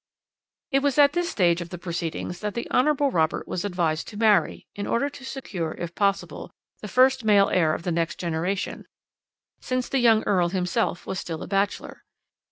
[0.71, 2.95] "It was at this stage of the proceedings that the Hon.
[3.11, 6.49] Robert was advised to marry, in order to secure, if possible,
[6.81, 8.87] the first male heir of the next generation,
[9.59, 12.03] since the young earl himself was still a bachelor.